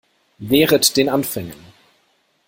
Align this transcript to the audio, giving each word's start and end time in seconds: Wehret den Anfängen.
Wehret 0.39 0.97
den 0.97 1.09
Anfängen. 1.09 1.53